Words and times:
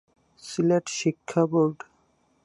সিলেট 0.43 0.85
শিক্ষা 0.99 1.43
বোর্ড 1.51 1.77